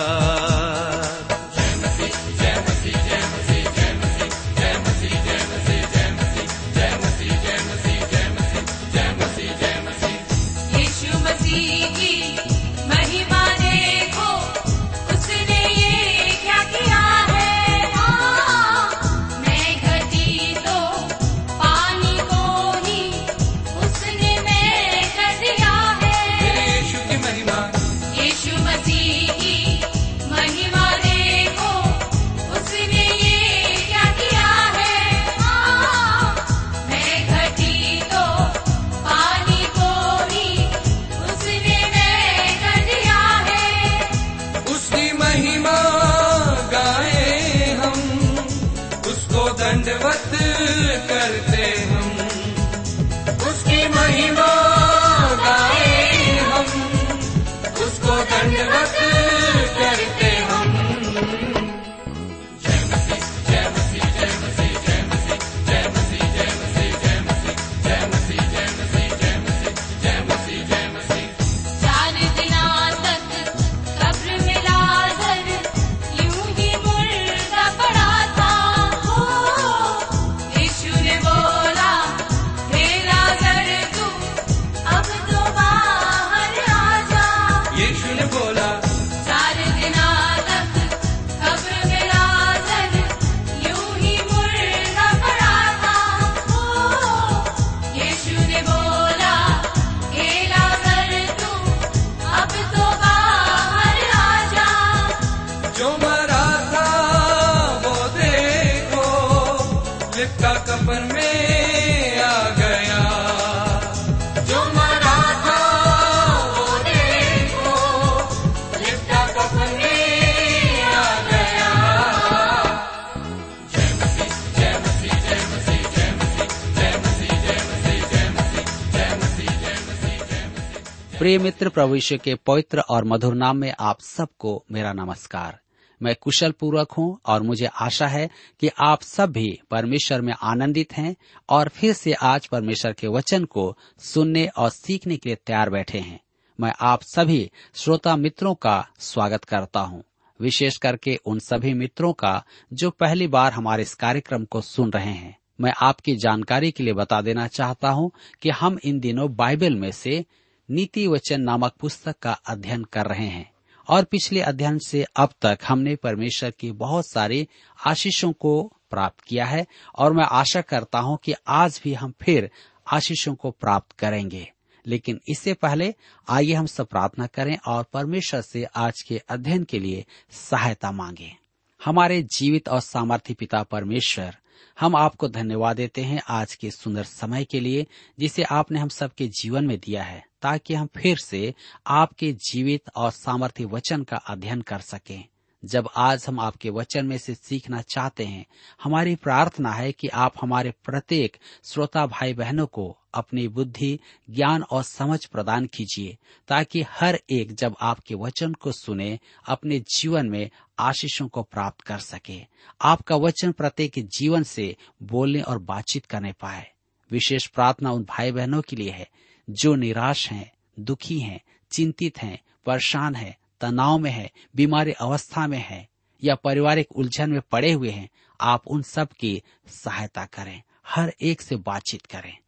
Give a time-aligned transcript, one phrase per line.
[131.24, 135.60] प्रिय मित्र यीशु के पवित्र और मधुर नाम में आप सबको मेरा नमस्कार।
[136.02, 138.30] मैं कुशल पूर्वक हूँ और मुझे आशा है
[138.60, 141.16] कि आप सब भी परमेश्वर में आनंदित हैं
[141.48, 145.98] और फिर से आज परमेश्वर के वचन को सुनने और सीखने के लिए तैयार बैठे
[145.98, 146.20] हैं।
[146.60, 150.04] मैं आप सभी श्रोता मित्रों का स्वागत करता हूँ।
[150.40, 155.12] विशेष करके उन सभी मित्रों का जो पहली बार हमारे इस कार्यक्रम को सुन रहे
[155.12, 158.10] हैं। मैं आपकी जानकारी के लिए बता देना चाहता हूँ
[158.42, 160.24] कि हम इन दिनों बाइबल में से
[160.70, 163.52] नीति वचन नामक पुस्तक का अध्ययन कर रहे हैं।
[163.88, 167.48] और पिछले अध्ययन से अब तक हमने परमेश्वर की बहुत सारी
[167.86, 169.66] आशीषों को प्राप्त किया है
[169.98, 172.50] और मैं आशा करता हूँ कि आज भी हम फिर
[172.92, 174.52] आशीषों को प्राप्त करेंगे।
[174.86, 175.94] लेकिन इससे पहले
[176.28, 181.36] आइए हम सब प्रार्थना करें और परमेश्वर से आज के अध्ययन के लिए सहायता मांगे।
[181.84, 184.36] हमारे जीवित और सामर्थ्य पिता परमेश्वर
[184.80, 187.86] हम आपको धन्यवाद देते हैं आज के सुंदर समय के लिए,
[188.18, 191.54] जिसे आपने हम सबके जीवन में दिया है, ताकि हम फिर से
[191.86, 195.24] आपके जीवित और सामर्थ्य वचन का अध्ययन कर सकें।
[195.64, 198.46] जब आज हम आपके वचन में से सीखना चाहते हैं,
[198.82, 203.98] हमारी प्रार्थना है कि आप हमारे प्रत्येक श्रोता भाई बहनों को अपनी बुद्धि,
[204.30, 206.16] ज्ञान और समझ प्रदान कीजिए,
[206.48, 209.18] ताकि हर एक जब आपके वचन को सुने,
[209.48, 212.46] अपने जीवन में आशीषों को प्राप्त कर सके।
[212.82, 216.70] आपका वचन प्रत्येक जीवन से बोलने और बातचीत करने पाए।
[217.10, 219.08] विशेष प्रार्थना उन भाई बहनों के लिए है,
[219.50, 221.40] जो निराश हैं, दुखी हैं,
[221.70, 225.88] चिंतित हैं, परेशान हैं, तनाव में है, बीमारी अवस्था में है,
[226.24, 228.08] या पारिवारिक उलझन में पड़े हुए हैं,
[228.40, 232.38] आप उन सब की सहायता करें। हर एक से बातचीत करें।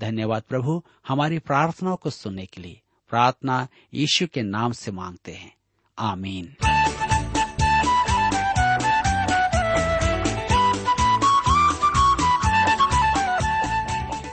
[0.00, 2.80] धन्यवाद प्रभु, हमारी प्रार्थनाओं को सुनने के लिए।
[3.10, 5.54] प्रार्थना यीशु के नाम से मांगते हैं।
[5.98, 6.56] आमीन।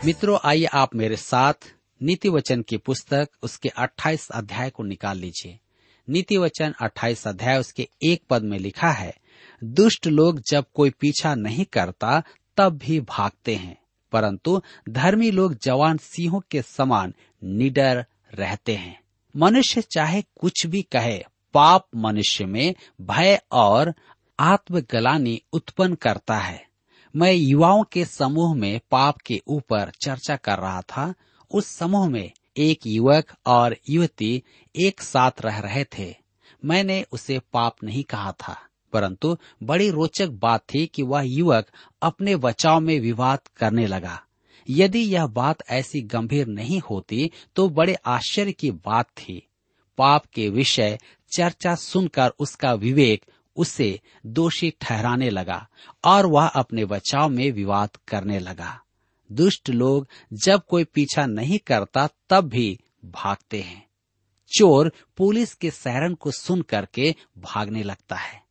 [0.05, 1.53] मित्रों, आइए आप मेरे साथ
[2.01, 5.59] नीति वचन की पुस्तक उसके 28 अध्याय को निकाल लीजिए।
[6.09, 9.17] नीति वचन 28 अध्याय उसके एक पद में लिखा है,
[9.63, 12.23] दुष्ट लोग जब कोई पीछा नहीं करता,
[12.57, 13.80] तब भी भागते हैं।
[14.11, 17.13] परंतु धर्मी लोग जवान सिंहों के समान
[17.43, 19.01] निडर रहते हैं।
[19.37, 21.23] मनुष्य चाहे कुछ भी कहे,
[21.53, 23.93] पाप मनुष्य में भय और
[24.39, 26.67] आत्मगलानी उत्पन्न करता है।
[27.15, 31.13] मैं युवाओं के समूह में पाप के ऊपर चर्चा कर रहा था।
[31.51, 34.43] उस समूह में एक युवक और युवती
[34.75, 36.15] एक साथ रह रहे थे।
[36.65, 38.61] मैंने उसे पाप नहीं कहा था।
[38.93, 41.67] परंतु बड़ी रोचक बात थी कि वह युवक
[42.01, 44.21] अपने बचाव में विवाद करने लगा।
[44.69, 49.47] यदि यह बात ऐसी गंभीर नहीं होती तो बड़े आश्चर्य की बात थी।
[49.97, 50.99] पाप के विषय
[51.35, 55.67] चर्चा सुनकर उसका विवेक उसे दोषी ठहराने लगा
[56.03, 58.81] और वह अपने बचाव में विवाद करने लगा।
[59.31, 63.87] दुष्ट लोग जब कोई पीछा नहीं करता, तब भी भागते हैं।
[64.57, 68.43] चोर पुलिस के सैरन को सुन करके भागने लगता है।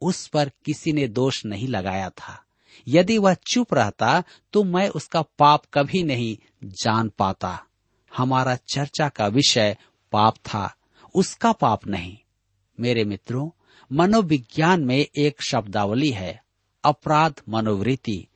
[0.00, 2.44] उस पर किसी ने दोष नहीं लगाया था।
[2.88, 7.64] यदि वह चुप रहता तो मैं उसका पाप कभी नहीं जान पाता।
[8.16, 9.76] हमारा चर्चा का विषय
[10.12, 10.74] पाप था,
[11.14, 12.18] उसका पाप नहीं।
[12.80, 13.50] मेरे मित्रों,
[13.92, 16.44] मनोविज्ञान में एक शब्दावली है,
[16.84, 18.26] अपराध मनोवृत्ति।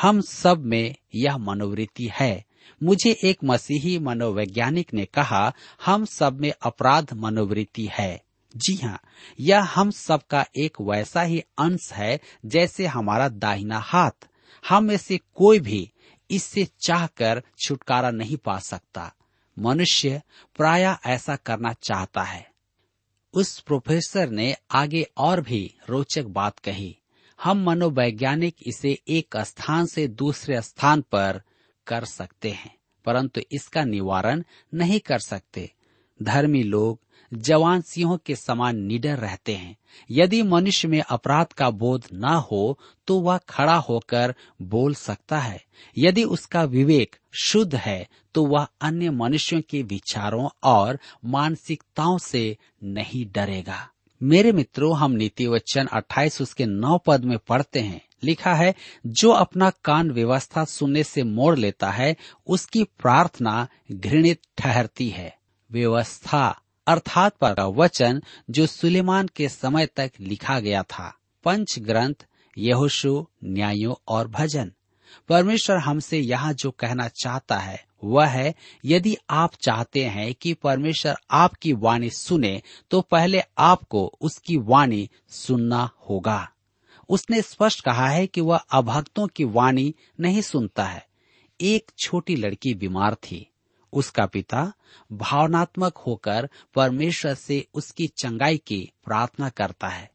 [0.00, 2.44] हम सब में यह मनोवृत्ति है।
[2.82, 5.54] मुझे एक मसीही मनोवैज्ञानिक ने कहा,
[5.84, 8.23] हम सब में अपराध मनोवृत्ति है।
[8.56, 9.00] जी हाँ
[9.40, 14.28] यह हम सबका एक वैसा ही अंश है जैसे हमारा दाहिना हाथ।
[14.68, 15.92] हम में से कोई भी
[16.30, 19.14] इससे चाहकर छुटकारा नहीं पा सकता।
[19.58, 20.22] मनुष्य
[20.56, 22.50] प्राय ऐसा करना चाहता है।
[23.34, 26.98] उस प्रोफेसर ने आगे और भी रोचक बात कही।
[27.42, 31.42] हम मनोवैज्ञानिक इसे एक स्थान से दूसरे स्थान पर
[31.86, 34.42] कर सकते हैं, परंतु इसका निवारण
[34.74, 35.70] नहीं कर सकते।
[36.22, 37.00] धर्मी लोग
[37.36, 39.76] जवान सिंहों के समान निडर रहते हैं।
[40.10, 45.64] यदि मनुष्य में अपराध का बोध न हो तो वह खड़ा होकर बोल सकता है।
[45.98, 53.26] यदि उसका विवेक शुद्ध है तो वह अन्य मनुष्यों के विचारों और मानसिकताओं से नहीं
[53.32, 53.88] डरेगा।
[54.22, 58.74] मेरे मित्रों, हम नीति वचन अट्ठाईस उसके नौ पद में पढ़ते हैं। लिखा है,
[59.06, 62.16] जो अपना कान व्यवस्था सुनने से मोड़ लेता है,
[62.46, 65.38] उसकी प्रार्थना घृणित ठहरती है।
[65.72, 72.14] व्यवस्था अर्थात पर वचन जो सुलेमान के समय तक लिखा गया था। पंच ग्रंथ,
[72.58, 74.72] यहोशु, न्यायों और भजन।
[75.28, 78.54] परमेश्वर हमसे यहाँ जो कहना चाहता है, वह है,
[78.84, 85.90] यदि आप चाहते हैं कि परमेश्वर आपकी वाणी सुने तो पहले आपको उसकी वाणी सुनना
[86.10, 86.50] होगा।
[87.08, 91.06] उसने स्पष्ट कहा है कि वह अभक्तों की वाणी नहीं सुनता है।
[91.60, 93.50] एक छोटी लड़की बीमार थी।
[93.94, 94.72] उसका पिता
[95.12, 100.10] भावनात्मक होकर परमेश्वर से उसकी चंगाई की प्रार्थना करता है।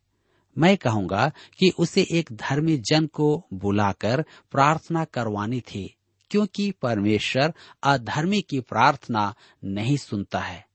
[0.57, 5.95] मैं कहूँगा कि उसे एक धर्मी जन को बुलाकर प्रार्थना करवानी थी,
[6.31, 9.33] क्योंकि परमेश्वर अधर्मी की प्रार्थना
[9.63, 10.67] नहीं सुनता है।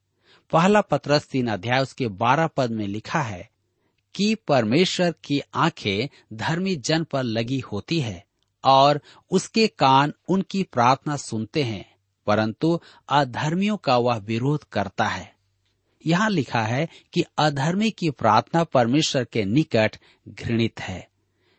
[0.52, 3.50] पहला पत्रस तीन अध्याय उसके बारह पद में लिखा है
[4.14, 8.24] कि परमेश्वर की आँखें धर्मी जन पर लगी होती है
[8.64, 11.93] और उसके कान उनकी प्रार्थना सुनते हैं।
[12.26, 15.34] परंतु अधर्मियों का वह विरोध करता है।
[16.06, 19.96] यहाँ लिखा है कि अधर्मी की प्रार्थना परमेश्वर के निकट
[20.28, 21.08] घृणित है।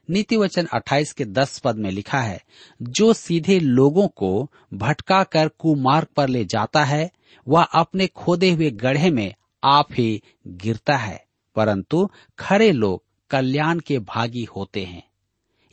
[0.09, 2.43] नीति वचन अट्ठाईस के दस पद में लिखा है,
[2.81, 7.11] जो सीधे लोगों को भटका कर कुमार्ग पर ले जाता है,
[7.47, 13.99] वह अपने खोदे हुए गढ़े में आप ही गिरता है, परंतु खरे लोग कल्याण के
[13.99, 15.03] भागी होते हैं।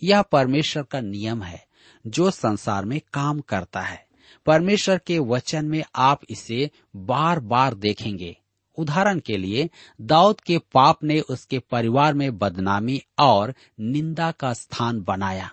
[0.03, 1.67] यह परमेश्वर का नियम है,
[2.07, 4.07] जो संसार में काम करता है।
[4.47, 8.37] परमेश्वर के वचन में आप इसे बार बार देखेंगे।
[8.79, 9.71] उदाहरण के लिए,
[10.01, 15.51] दाऊद के पाप ने उसके परिवार में बदनामी और निंदा का स्थान बनाया।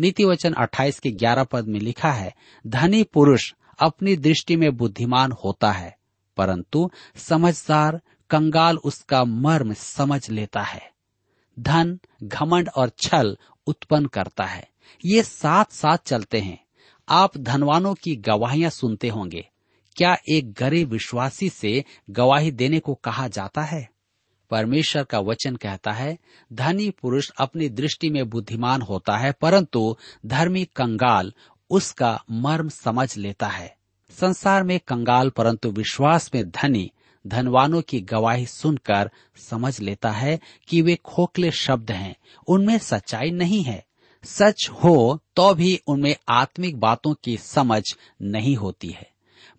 [0.00, 2.34] नीति वचन अट्ठाईस के ग्यारह पद में लिखा है,
[2.66, 5.98] धनी पुरुष अपनी दृष्टि में बुद्धिमान होता है,
[6.36, 8.00] परंतु समझदार
[8.30, 10.90] कंगाल उसका मर्म समझ लेता है।
[11.58, 14.68] धन, घमंड और छल उत्पन्न करता है।
[15.04, 16.64] ये साथ साथ चलते हैं।
[17.10, 19.48] आप धनवानों की गवाहियाँ सुनते होंगे।
[19.96, 23.88] क्या एक गरीब विश्वासी से गवाही देने को कहा जाता है?
[24.50, 26.18] परमेश्वर का वचन कहता है,
[26.52, 31.32] धनी पुरुष अपनी दृष्टि में बुद्धिमान होता है, परंतु धर्मी कंगाल
[31.70, 33.76] उसका मर्म समझ लेता है।
[34.10, 36.90] संसार में कंगाल परंतु विश्वास में धनी,
[37.26, 42.16] धनवानों की गवाही सुनकर समझ लेता है कि वे खोखले शब्द हैं,
[42.48, 43.89] उनमें सच्चाई नहीं है।
[44.24, 47.82] सच हो तो भी उनमें आत्मिक बातों की समझ
[48.22, 49.10] नहीं होती है।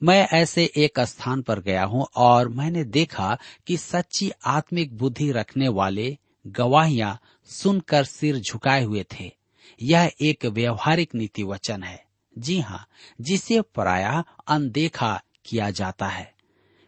[0.03, 3.37] मैं ऐसे एक स्थान पर गया हूँ और मैंने देखा
[3.67, 9.31] कि सच्ची आत्मिक बुद्धि रखने वाले गवाहियाँ सुनकर सिर झुकाए हुए थे।
[9.81, 12.05] यह एक व्यवहारिक नीति वचन है।
[12.37, 12.87] जी हाँ
[13.21, 16.33] जिसे प्राय अनदेखा किया जाता है।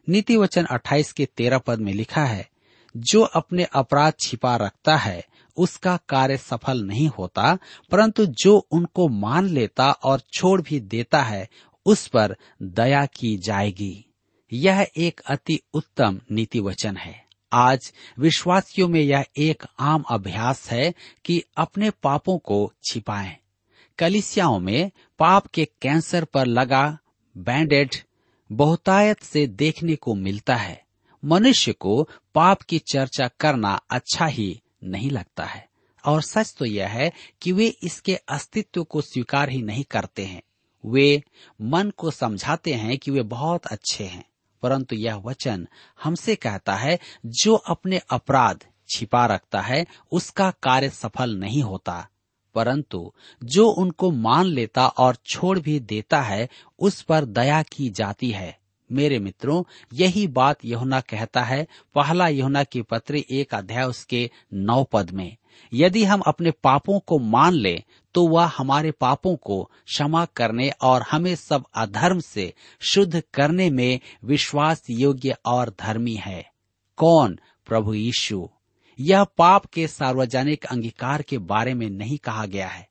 [0.10, 2.50] नीति वचन 28 के तेरह पद में लिखा है,
[2.98, 5.26] जो अपने अपराध छिपा रखता है
[5.58, 7.58] उसका कार्य सफल नहीं होता,
[7.92, 11.50] परंतु जो उनको मान लेता और छोड़ भी देता है,
[11.86, 14.06] उस पर दया की जाएगी।
[14.54, 20.94] यह एक अति उत्तम नीति वचन है। आज विश्वासियों में यह एक आम अभ्यास है
[21.26, 23.38] कि अपने पापों को छिपाएँ।
[24.00, 26.98] कलिसियाओं में पाप के कैंसर पर लगा
[27.38, 27.96] बैंडेड
[28.52, 30.84] बहुतायत से देखने को मिलता है।
[31.26, 35.70] मनुष्य को पाप की चर्चा करना अच्छा ही नहीं लगता है।
[36.06, 37.12] और सच तो यह है
[37.42, 40.42] कि वे इसके अस्तित्व को स्वीकार ही नहीं करते हैं।
[40.86, 41.24] वे
[41.62, 44.26] मन को समझाते हैं कि वे बहुत अच्छे हैं,
[44.62, 45.68] परंतु यह वचन
[46.04, 52.08] हमसे कहता है, जो अपने अपराध छिपा रखता है, उसका कार्य सफल नहीं होता।
[52.56, 53.14] परंतु
[53.44, 56.50] जो उनको मान लेता और छोड़ भी देता है,
[56.80, 59.64] उस पर दया की जाती है। मेरे मित्रों,
[59.94, 65.38] यही बात यहुना कहता है, पहला यहुना की पत्र एक अध्याय उसके नौ पद में,
[65.74, 71.02] यदि हम अपने पापों को मान ले तो वह हमारे पापों को क्षमा करने और
[71.12, 76.52] हमें सब अधर्म से शुद्ध करने में विश्वास योग्य और धर्मी है।
[76.98, 77.40] कौन?
[77.66, 78.50] प्रभु यीशु।
[79.00, 82.88] यह पाप के सार्वजनिक अंगीकार के बारे में नहीं कहा गया है।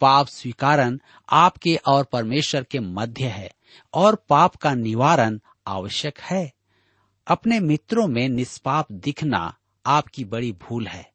[0.00, 3.50] पाप स्वीकारन आपके और परमेश्वर के मध्य है।
[3.94, 6.52] और पाप का निवारण आवश्यक है।
[7.26, 9.54] अपने मित्रों में निष्पाप दिखना
[9.86, 11.10] आपकी बड़ी भूल है।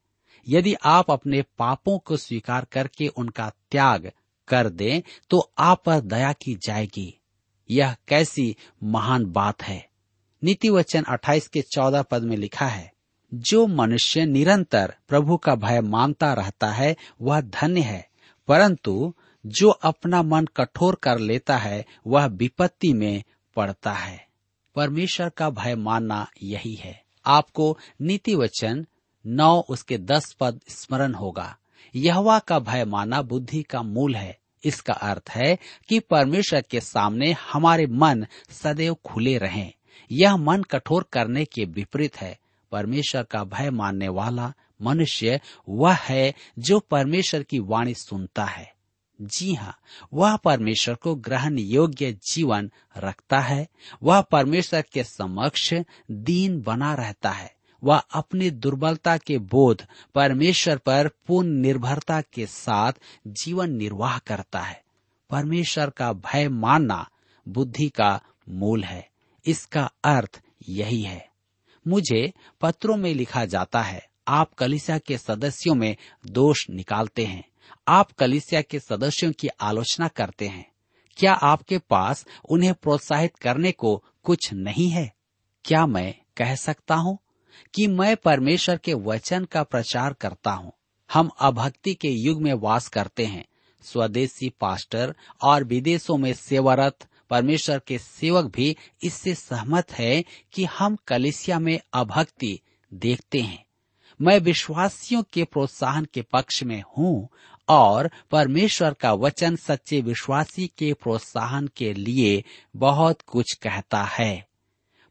[0.48, 4.12] यदि आप अपने पापों को स्वीकार करके उनका त्याग
[4.48, 7.20] कर दें तो आप पर दया की जाएगी।
[7.70, 9.88] यह कैसी महान बात है।
[10.44, 12.94] नीति वचन अट्ठाईस के चौदह पद में लिखा है,
[13.34, 18.10] जो मनुष्य निरंतर प्रभु का भय मानता रहता है, वह धन्य है,
[18.48, 19.14] परंतु
[19.46, 23.24] जो अपना मन कठोर कर लेता है, वह विपत्ति में
[23.56, 24.28] पड़ता है।
[24.76, 28.86] परमेश्वर का भय मानना यही है। आपको नीति वचन
[29.26, 31.58] नौ उसके दस पद स्मरण होगा।
[31.96, 35.58] यहवा का भय माना बुद्धि का मूल है। इसका अर्थ है
[35.90, 39.74] कि परमेश्वर के सामने हमारे मन सदैव खुले रहें।
[40.12, 42.40] यह मन कठोर करने के विपरीत है।
[42.72, 48.73] परमेश्वर का भय मानने वाला मनुष्य वह है जो परमेश्वर की वाणी सुनता है।
[49.22, 49.78] जी हाँ
[50.14, 53.68] वह परमेश्वर को ग्रहण योग्य जीवन रखता है।
[54.04, 55.74] वह परमेश्वर के समक्ष
[56.12, 62.94] दीन बना रहता है। वह अपनी दुर्बलता के बोध परमेश्वर पर पूर्ण निर्भरता के साथ
[63.28, 64.84] जीवन निर्वाह करता है।
[65.30, 67.10] परमेश्वर का भय मानना
[67.48, 69.10] बुद्धि का मूल है।
[69.46, 71.30] इसका अर्थ यही है।
[71.88, 77.53] मुझे पत्रों में लिखा जाता है, आप कलिसा के सदस्यों में दोष निकालते हैं।
[77.88, 80.72] आप कलिसिया के सदस्यों की आलोचना करते हैं।
[81.18, 85.14] क्या आपके पास उन्हें प्रोत्साहित करने को कुछ नहीं है?
[85.66, 87.20] क्या मैं कह सकता हूँ
[87.76, 90.72] कि मैं परमेश्वर के वचन का प्रचार करता हूँ?
[91.14, 93.46] हम अभक्ति के युग में वास करते हैं।
[93.82, 96.98] स्वदेशी पास्टर और विदेशों में सेवारत
[97.30, 102.60] परमेश्वर के सेवक भी इससे सहमत है कि हम कलिसिया में अभक्ति
[102.94, 103.66] देखते हैं।
[104.22, 107.30] मैं विश्वासियों के प्रोत्साहन के पक्ष में हूँ
[107.68, 112.44] और परमेश्वर का वचन सच्चे विश्वासी के प्रोत्साहन के लिए
[112.76, 114.48] बहुत कुछ कहता है।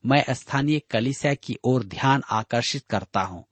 [0.07, 3.45] मैं स्थानीय कलिसिया की ओर ध्यान आकर्षित करता हूँ।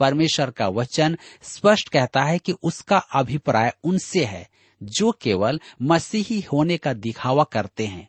[0.00, 4.48] परमेश्वर का वचन स्पष्ट कहता है कि उसका अभिप्राय उनसे है,
[4.82, 8.08] जो केवल मसीही होने का दिखावा करते हैं।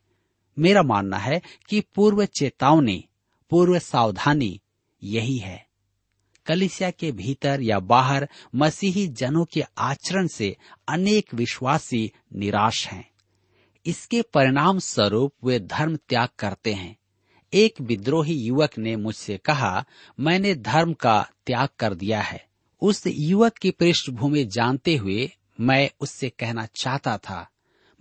[0.59, 3.05] मेरा मानना है कि पूर्व चेतावनी,
[3.49, 4.61] पूर्व सावधानी
[5.03, 5.66] यही है।
[6.47, 13.09] कलिसिया के भीतर या बाहर मसीही जनों के आचरण से अनेक विश्वासी निराश हैं।
[13.85, 16.97] इसके परिणाम स्वरूप वे धर्म त्याग करते हैं।
[17.53, 19.85] एक विद्रोही युवक ने मुझसे कहा,
[20.19, 22.45] मैंने धर्म का त्याग कर दिया है।
[22.81, 27.49] उस युवक की पृष्ठभूमि जानते हुए मैं उससे कहना चाहता था।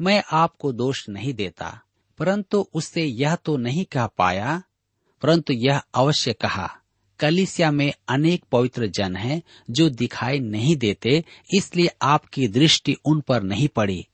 [0.01, 1.81] मैं आपको दोष नहीं देता।
[2.19, 4.63] परंतु उससे यह तो नहीं कह पाया।
[5.23, 6.81] परंतु यह अवश्य कहा
[7.21, 13.43] कलिसिया में अनेक पवित्र जन हैं जो दिखाई नहीं देते, इसलिए आपकी दृष्टि उन पर
[13.43, 14.07] नहीं पड़ी।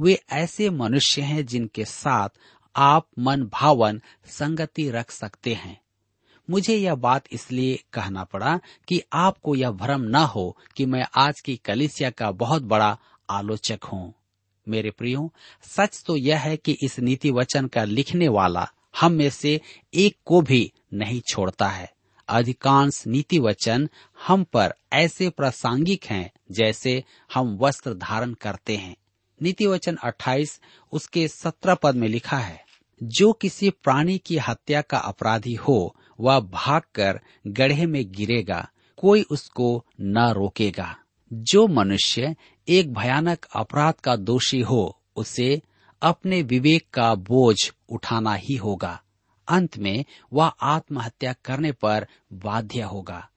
[0.00, 2.28] वे ऐसे मनुष्य हैं जिनके साथ
[2.76, 5.80] आप मन भावन संगति रख सकते हैं।
[6.50, 11.40] मुझे यह बात इसलिए कहना पड़ा कि आपको यह भ्रम न हो कि मैं आज
[11.40, 12.98] की कलिसिया का बहुत बड़ा
[13.30, 14.14] आलोचक हूँ।
[14.68, 18.68] मेरे प्रियो, सच तो यह है कि इस नीति वचन का लिखने वाला
[19.00, 19.60] हम में से
[19.94, 21.92] एक को भी नहीं छोड़ता है।
[22.30, 23.88] अधिकांश नीति वचन
[24.26, 28.96] हम पर ऐसे प्रासंगिक हैं जैसे हम वस्त्र धारण करते हैं।
[29.42, 30.60] नीति वचन अट्ठाईस,
[30.92, 32.64] उसके सत्रह पद में लिखा है,
[33.02, 39.84] जो किसी प्राणी की हत्या का अपराधी हो, वह भागकर गड्ढे में गिरेगा, कोई उसको
[40.00, 40.96] न रोकेगा।
[41.32, 42.36] जो मनुष्य
[42.68, 45.62] एक भयानक अपराध का दोषी हो, उसे
[46.02, 47.56] अपने विवेक का बोझ
[47.88, 49.02] उठाना ही होगा।
[49.50, 53.28] अंत में वह आत्महत्या करने पर बाध्य होगा।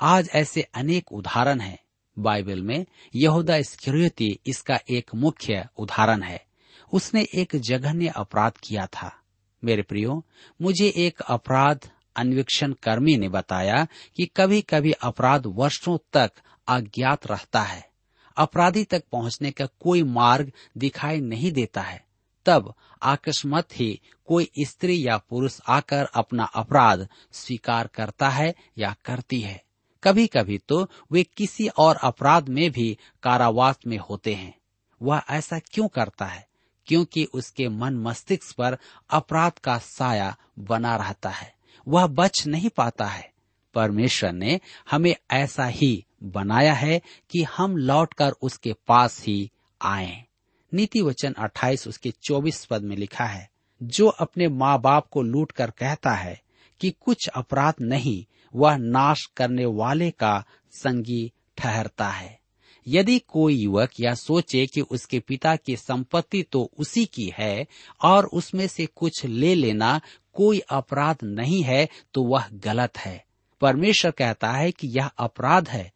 [0.00, 1.78] आज ऐसे अनेक उदाहरण हैं।
[2.18, 2.86] बाइबल में
[3.16, 6.44] यहूदा इस्करियोती इसका एक मुख्य उदाहरण है।
[6.92, 9.16] उसने एक जघन्य अपराध किया था।
[9.64, 10.26] मेरे प्रियो,
[10.62, 13.86] मुझे एक अपराध अन्वेक्षण कर्मी ने बताया
[14.16, 16.32] कि कभी कभी अपराध वर्षों तक
[16.68, 17.88] अज्ञात रहता है।
[18.36, 22.11] अपराधी तक पहुँचने का कोई मार्ग दिखाई नहीं देता है।
[22.46, 29.40] तब अकस्मत ही कोई स्त्री या पुरुष आकर अपना अपराध स्वीकार करता है या करती
[29.40, 29.64] है।
[30.04, 34.58] कभी कभी तो वे किसी और अपराध में भी कारावास में होते हैं।
[35.02, 36.48] वह ऐसा क्यों करता है?
[36.86, 38.78] क्योंकि उसके मन मस्तिष्क पर
[39.10, 41.54] अपराध का साया बना रहता है।
[41.88, 43.32] वह बच नहीं पाता है।
[43.74, 49.50] परमेश्वर ने हमें ऐसा ही बनाया है कि हम लौटकर उसके पास ही
[49.82, 50.24] आए।
[50.74, 53.50] नीति वचन 28 उसके 24 पद में लिखा है,
[53.82, 56.40] जो अपने माँ बाप को लूट कर कहता है
[56.80, 58.24] कि कुछ अपराध नहीं,
[58.54, 62.40] वह नाश करने वाले का संगी ठहरता है।
[62.88, 67.66] यदि कोई युवक यह सोचे कि उसके पिता की संपत्ति तो उसी की है
[68.04, 70.00] और उसमें से कुछ ले लेना
[70.32, 73.24] कोई अपराध नहीं है तो वह गलत है।
[73.60, 75.92] परमेश्वर कहता है कि यह अपराध है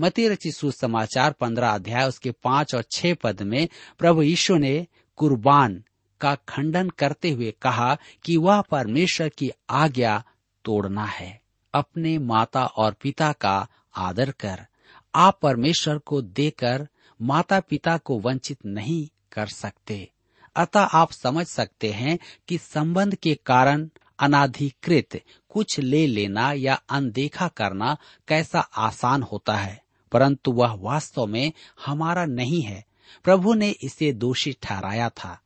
[0.00, 5.84] मती रची सुसमाचार पंद्रह अध्याय, उसके पाँच और छह पद में प्रभु यीशु ने कुर्बान
[6.20, 10.24] का खंडन करते हुए कहा कि वह परमेश्वर की आज्ञा
[10.64, 11.40] तोड़ना है।
[11.74, 14.66] अपने माता और पिता का आदर कर।
[15.14, 16.88] आप परमेश्वर को देकर
[17.22, 20.10] माता पिता को वंचित नहीं कर सकते।
[20.56, 27.48] अतः आप समझ सकते हैं कि संबंध के कारण अनाधिकृत कुछ ले लेना या अनदेखा
[27.48, 27.96] करना
[28.28, 29.85] कैसा आसान होता है।
[30.16, 31.52] परंतु वह वास्तव में
[31.86, 32.84] हमारा नहीं है।
[33.24, 35.40] प्रभु ने इसे दोषी ठहराया था।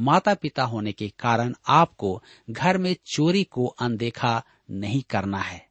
[0.00, 5.66] माता पिता होने के कारण आपको घर में चोरी को अनदेखा नहीं करना है।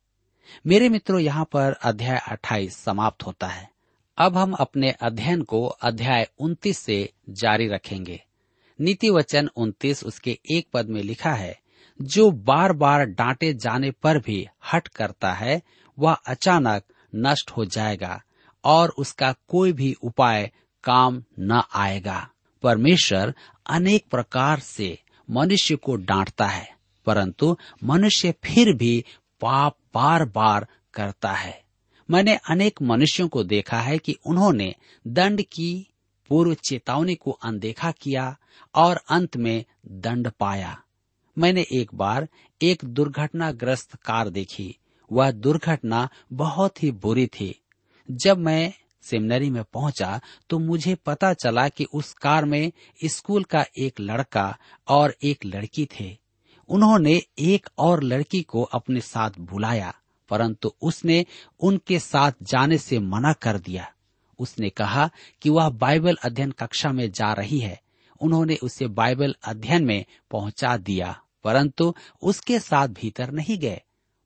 [0.68, 3.70] मेरे मित्रों, यहाँ पर अध्याय 28 समाप्त होता है।
[4.18, 8.24] अब हम अपने अध्ययन को अध्याय 29 से जारी रखेंगे।
[8.82, 11.60] नीति वचन उन्तीस, उसके एक पद में लिखा है,
[12.02, 15.62] जो बार बार डांटे जाने पर भी हट करता है,
[16.00, 16.84] वह अचानक
[17.16, 18.22] नष्ट हो जाएगा।
[18.66, 20.52] और उसका कोई भी उपाय
[20.84, 22.30] काम न आएगा।
[22.64, 23.34] परमेश्वर
[23.70, 24.98] अनेक प्रकार से
[25.30, 26.70] मनुष्य को डांटता है,
[27.06, 29.04] परंतु मनुष्य फिर भी
[29.42, 31.64] पाप बार बार करता है।
[32.10, 34.74] मैंने अनेक मनुष्यों को देखा है कि उन्होंने
[35.08, 35.88] दंड की,
[36.30, 38.38] पूर्व चेतावनी को अनदेखा किया
[38.76, 40.82] और अंत में दंड पाया।
[41.38, 42.28] मैंने एक बार
[42.62, 44.78] एक दुर्घटनाग्रस्त कार देखी।
[45.12, 47.62] वह दुर्घटना बहुत ही बुरी थी।
[48.10, 52.72] जब मैं सेमिनरी में पहुँचा तो मुझे पता चला कि उस कार में
[53.06, 56.18] स्कूल का एक लड़का और एक लड़की थे।
[56.70, 59.94] उन्होंने एक और लड़की को अपने साथ बुलाया,
[60.30, 61.26] परंतु उसने
[61.60, 63.92] उनके साथ जाने से मना कर दिया।
[64.40, 65.10] उसने कहा
[65.42, 67.80] कि वह बाइबल अध्ययन कक्षा में जा रही है।
[68.22, 73.82] उन्होंने उसे बाइबल अध्ययन में पहुँचा दिया, परंतु उसके साथ भीतर नहीं गए।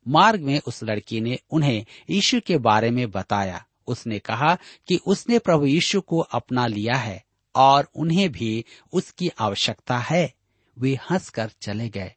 [0.05, 5.39] मार्ग में उस लड़की ने उन्हें यीशु के बारे में बताया। उसने कहा कि उसने
[5.39, 7.23] प्रभु यीशु को अपना लिया है
[7.55, 10.33] और उन्हें भी उसकी आवश्यकता है।
[10.79, 12.13] वे हंसकर चले गए।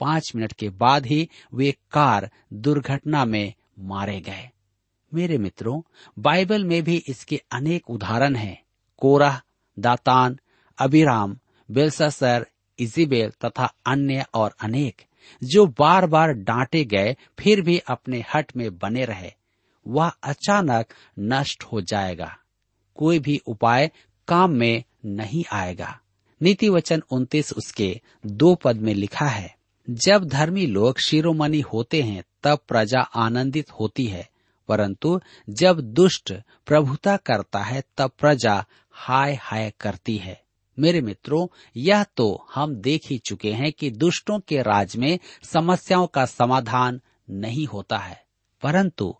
[0.00, 4.50] पाँच मिनट के बाद ही वे कार दुर्घटना में मारे गए।
[5.14, 5.82] मेरे मित्रों,
[6.18, 8.62] बाइबल में भी इसके अनेक उदाहरण हैं।
[8.96, 9.40] कोरह,
[9.78, 10.38] दातान,
[10.78, 11.38] अबिराम
[11.70, 12.46] बेलसर
[12.78, 15.02] इजिबेल तथा अन्य और अनेक,
[15.44, 19.32] जो बार बार डांटे गए, फिर भी अपने हट में बने रहे।
[19.86, 20.86] वह अचानक
[21.18, 22.36] नष्ट हो जाएगा।
[22.96, 23.90] कोई भी उपाय
[24.28, 25.98] काम में नहीं आएगा।
[26.40, 29.54] नीति वचन उन्तीस उसके दो पद में लिखा है,
[29.90, 34.28] जब धर्मी लोग शिरोमणि होते हैं, तब प्रजा आनंदित होती है,
[34.68, 35.20] परंतु
[35.50, 36.32] जब दुष्ट
[36.66, 40.42] प्रभुता करता है, तब प्रजा हाय हाय करती है।
[40.78, 46.06] मेरे मित्रों, यह तो हम देख ही चुके हैं कि दुष्टों के राज में समस्याओं
[46.06, 48.22] का समाधान नहीं होता है,
[48.62, 49.14] परंतु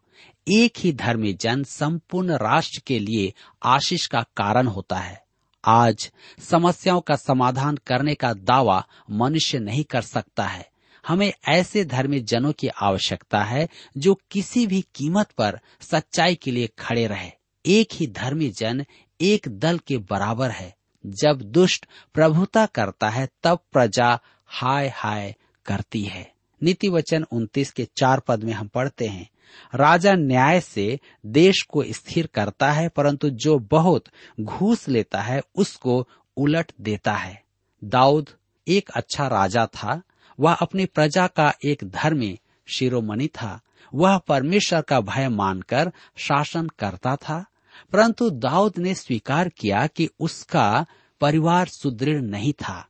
[0.48, 5.24] एक ही धर्मी जन संपूर्ण राष्ट्र के लिए आशीष का कारण होता है।
[5.64, 10.70] आज समस्याओं का समाधान करने का दावा मनुष्य नहीं कर सकता है।
[11.08, 16.68] हमें ऐसे धर्मी जनों की आवश्यकता है जो किसी भी कीमत पर सच्चाई के लिए
[16.78, 17.30] खड़े रहे।
[17.66, 18.84] एक ही धर्मी जन
[19.20, 20.76] एक दल के बराबर है।
[21.06, 25.34] जब दुष्ट प्रभुता करता है, तब प्रजा हाय हाय
[25.66, 29.28] करती है। नीति वचन उन्तीस के चार पद में हम पढ़ते हैं।
[29.74, 34.04] राजा न्याय से देश को स्थिर करता है, परंतु जो बहुत
[34.40, 37.42] घूस लेता है, उसको उलट देता है।
[37.84, 38.30] दाऊद
[38.68, 40.02] एक अच्छा राजा था।
[40.40, 42.38] वह अपनी प्रजा का एक धर्मी
[42.74, 43.60] शिरोमणि था।
[43.94, 47.46] वह परमेश्वर का भय मानकर शासन करता था।
[47.92, 50.86] परंतु दाऊद ने स्वीकार किया कि उसका
[51.20, 52.88] परिवार सुदृढ़ नहीं था।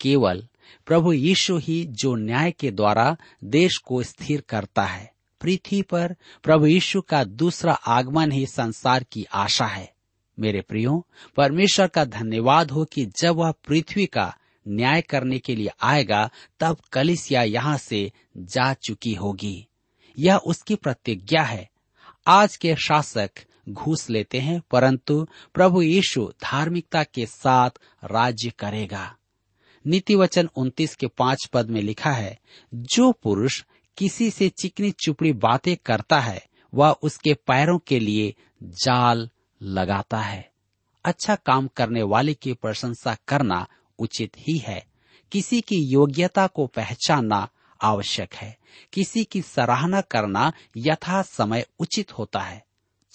[0.00, 0.46] केवल
[0.86, 6.66] प्रभु यीशु ही जो न्याय के द्वारा देश को स्थिर करता है। पृथ्वी पर प्रभु
[6.66, 9.92] यीशु का दूसरा आगमन ही संसार की आशा है।
[10.38, 14.36] मेरे प्रियो, परमेश्वर का धन्यवाद हो कि जब वह पृथ्वी का
[14.68, 19.66] न्याय करने के लिए आएगा, तब कलिसिया यहाँ से जा चुकी होगी।
[20.18, 21.70] यह उसकी प्रतिज्ञा है।
[22.26, 23.30] आज के शासक
[23.68, 27.70] घूस लेते हैं, परंतु प्रभु यीशु धार्मिकता के साथ
[28.04, 29.16] राज्य करेगा।
[29.86, 32.38] नीति वचन उन्तीस के पाँच पद में लिखा है,
[32.74, 33.64] जो पुरुष
[34.00, 39.30] किसी से चिकनी चुपड़ी बातें करता है, वह उसके पैरों के लिए जाल
[39.62, 40.52] लगाता है।
[41.04, 43.66] अच्छा काम करने वाले की प्रशंसा करना
[43.98, 44.86] उचित ही है।
[45.32, 47.48] किसी की योग्यता को पहचानना
[47.82, 48.58] आवश्यक है।
[48.92, 52.64] किसी की सराहना करना यथा समय उचित होता है।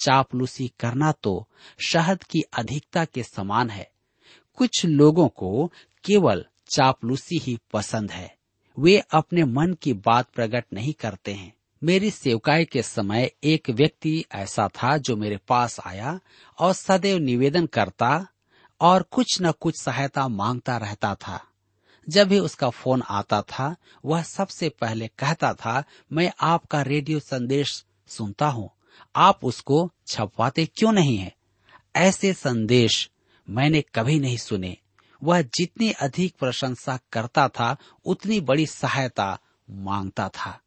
[0.06, 1.48] चापलूसी करना तो
[1.88, 3.92] शहद की अधिकता के समान है।
[4.54, 5.72] कुछ लोगों को
[6.06, 6.46] केवल
[6.76, 8.35] चापलूसी ही पसंद है।
[8.80, 14.26] वे अपने मन की बात प्रकट नहीं करते हैं। मेरी सेवकाई के समय एक व्यक्ति
[14.32, 16.20] ऐसा था जो मेरे पास आया
[16.60, 18.28] और सदैव निवेदन करता
[18.82, 21.48] और कुछ न कुछ सहायता माँगता रहता था।
[22.10, 27.86] जब भी उसका फ़ोन आता था, वह सबसे पहले कहता था, मैं आपका रेडियो संदेश
[28.08, 28.70] सुनता हूँ।
[29.16, 31.36] आप उसको छपवाते क्यों नहीं है?
[31.96, 33.10] ऐसे संदेश
[33.50, 34.78] मैंने कभी नहीं सुने।
[35.26, 40.62] वह जितनी अधिक प्रशंसा करता था, उतनी बड़ी सहायता माँगता था।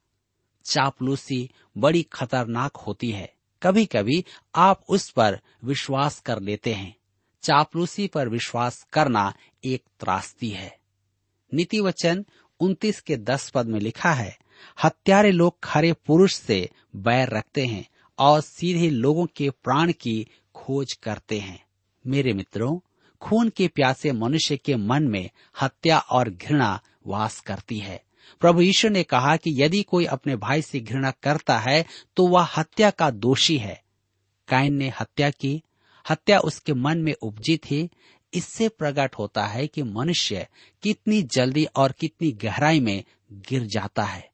[0.65, 6.97] चापलूसी बड़ी खतरनाक होती है। कभी कभी आप उस पर विश्वास कर लेते हैं।
[7.43, 10.79] चापलूसी पर विश्वास करना एक त्रासदी है।
[11.55, 12.27] नीति वचन
[12.61, 14.39] उन्तीस के दस पद में लिखा है,
[14.85, 20.93] हत्यारे लोग खरे पुरुष से बैर रखते हैं और सीधे लोगों के प्राण की खोज
[20.93, 21.65] करते हैं।
[22.07, 22.79] मेरे मित्रों
[23.21, 25.31] खून के प्यासे मनुष्य के मन में
[25.63, 28.05] हत्या और घृणा वास करती है।
[28.41, 31.85] प्रभु ईश्वर ने कहा कि यदि कोई अपने भाई से घृणा करता है
[32.17, 33.83] तो वह हत्या का दोषी है।
[34.49, 35.63] कायन ने हत्या की।
[36.11, 37.91] हत्या उसके मन में उपजी थी।
[38.35, 40.47] इससे प्रकट होता है कि मनुष्य
[40.83, 44.31] कितनी जल्दी और कितनी गहराई में गिर जाता है।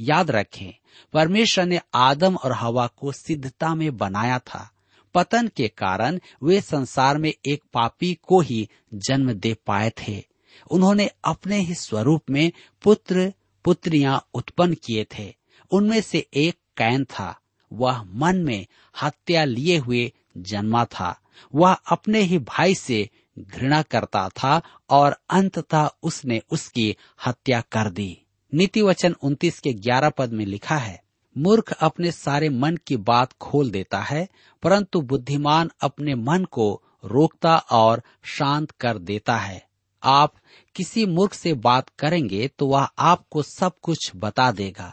[0.00, 0.74] याद रखें,
[1.12, 4.70] परमेश्वर ने आदम और हवा को सिद्धता में बनाया था।
[5.14, 10.24] पतन के कारण वे संसार में एक पापी को ही जन्म दे पाए थे।
[10.70, 13.32] उन्होंने अपने ही स्वरूप में पुत्र,
[13.64, 15.34] पुत्रियाँ उत्पन्न किए थे।
[15.70, 17.40] उनमें से एक कैन था।
[17.72, 18.66] वह मन में
[19.02, 21.20] हत्या लिए हुए जन्मा था।
[21.54, 26.96] वह अपने ही भाई से घृणा करता था और अंततः उसने उसकी
[27.26, 28.22] हत्या कर दी।
[28.54, 31.03] नीति वचन उन्तीस के ग्यारह पद में लिखा है
[31.36, 34.28] मूर्ख अपने सारे मन की बात खोल देता है,
[34.62, 39.66] परंतु बुद्धिमान अपने मन को रोकता और शांत कर देता है।
[40.02, 40.34] आप
[40.74, 44.92] किसी मूर्ख से बात करेंगे तो वह आपको सब कुछ बता देगा।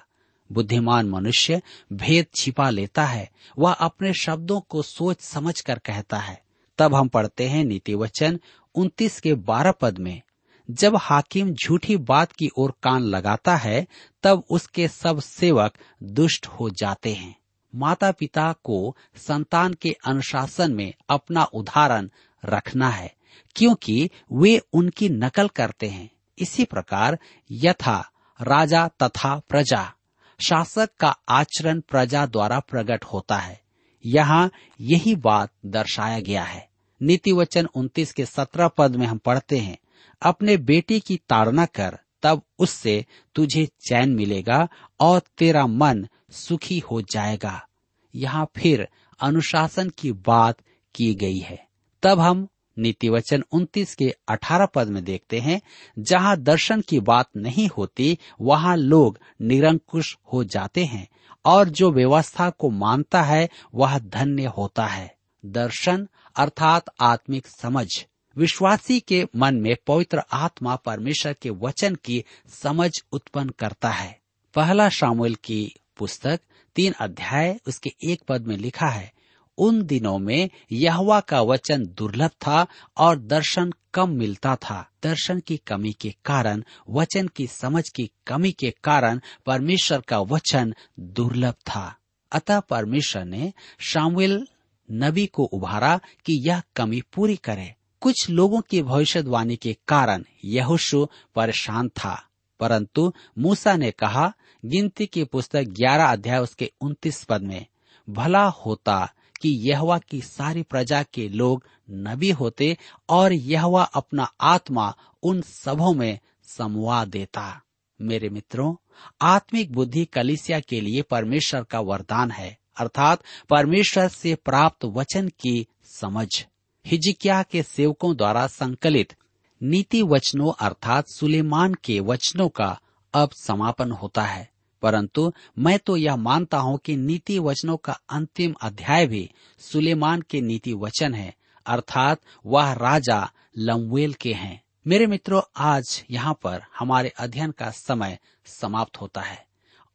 [0.49, 1.61] बुद्धिमान मनुष्य
[1.93, 6.41] भेद छिपा लेता है, वह अपने शब्दों को सोच समझ कर कहता है।
[6.77, 8.39] तब हम पढ़ते हैं नीति वचन
[8.75, 10.21] उन्तीस के बारह पद में।
[10.69, 13.87] जब हाकिम झूठी बात की ओर कान लगाता है,
[14.23, 17.35] तब उसके सब सेवक दुष्ट हो जाते हैं।
[17.75, 22.09] माता पिता को संतान के अनुशासन में अपना उदाहरण
[22.45, 23.13] रखना है,
[23.55, 27.19] क्योंकि वे उनकी नकल करते हैं। इसी प्रकार
[27.51, 29.93] यथा राजा तथा प्रजा,
[30.39, 33.61] शासक का आचरण प्रजा द्वारा प्रकट होता है।
[34.05, 36.69] यहाँ यही बात दर्शाया गया है।
[37.01, 39.77] नीति वचन उन्तीस के सत्रह पद में हम पढ़ते हैं।
[40.21, 43.05] अपने बेटी की ताड़ना कर, तब उससे
[43.35, 44.67] तुझे चैन मिलेगा
[44.99, 47.67] और तेरा मन सुखी हो जाएगा।
[48.15, 48.87] यहाँ फिर
[49.21, 50.57] अनुशासन की बात
[50.95, 51.67] की गई है।
[52.03, 52.47] तब हम
[52.79, 55.61] नीति वचन उन्तीस के अठारह पद में देखते हैं,
[55.99, 61.07] जहाँ दर्शन की बात नहीं होती, वहाँ लोग निरंकुश हो जाते हैं
[61.45, 68.07] और जो व्यवस्था को मानता है, वह धन्य होता है। दर्शन अर्थात आत्मिक समझ।
[68.37, 74.19] विश्वासी के मन में पवित्र आत्मा परमेश्वर के वचन की समझ उत्पन्न करता है।
[74.55, 76.39] पहला शामिल की पुस्तक,
[76.75, 79.13] तीन अध्याय, उसके एक पद में लिखा है,
[79.57, 82.67] उन दिनों में यहवा का वचन दुर्लभ था
[82.97, 88.51] और दर्शन कम मिलता था। दर्शन की कमी के कारण, वचन की समझ की कमी
[88.51, 91.95] के कारण परमेश्वर का वचन दुर्लभ था।
[92.31, 94.47] अतः परमेश्वर ने शामिल
[94.91, 101.07] नबी को उभारा कि यह कमी पूरी करे। कुछ लोगों की भविष्यवाणी के कारण यहोशु
[101.35, 102.27] परेशान था।
[102.59, 104.33] परंतु मूसा ने कहा,
[104.65, 107.65] गिनती की पुस्तक ग्यारह अध्याय उसके उन्तीस पद में,
[108.09, 112.77] भला होता कि यहवा की सारी प्रजा के लोग नबी होते
[113.09, 117.61] और यहवा अपना आत्मा उन सबों में समवा देता।
[118.01, 118.75] मेरे मित्रों,
[119.21, 125.67] आत्मिक बुद्धि कलिसिया के लिए परमेश्वर का वरदान है, अर्थात परमेश्वर से प्राप्त वचन की
[125.83, 126.45] समझ।
[126.85, 129.13] हिजिकिया के सेवकों द्वारा संकलित
[129.61, 132.79] नीति वचनों अर्थात सुलेमान के वचनों का
[133.13, 134.49] अब समापन होता है।
[134.81, 140.41] परंतु मैं तो यह मानता हूँ कि नीति वचनों का अंतिम अध्याय भी सुलेमान के
[140.41, 141.33] नीति वचन है,
[141.65, 148.17] अर्थात वह राजा लमवेल के हैं। मेरे मित्रों, आज यहाँ पर हमारे अध्ययन का समय
[148.45, 149.45] समाप्त होता है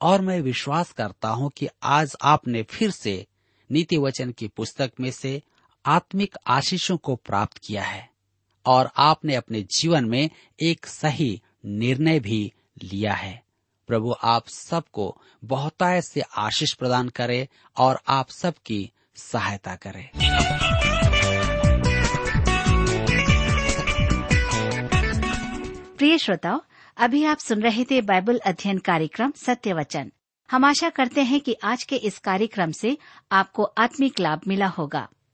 [0.01, 3.27] और मैं विश्वास करता हूँ कि आज आपने फिर से
[3.70, 5.42] नीति वचन की पुस्तक में से
[5.87, 8.09] आत्मिक आशीषों को प्राप्त किया है
[8.66, 10.31] और आपने अपने जीवन में
[10.62, 13.42] एक सही निर्णय भी लिया है।
[13.87, 20.11] प्रभु, आप सबको बहुतायत से आशीष प्रदान करे और आप सबकी सहायता करे।
[25.99, 26.61] प्रिय श्रोताओ,
[26.96, 30.12] अभी आप सुन रहे थे बाइबल अध्ययन कार्यक्रम सत्य वचन।
[30.51, 32.99] हम आशा करते हैं कि आज के इस कार्यक्रम से
[33.33, 35.09] आपको आत्मिक लाभ मिला होगा।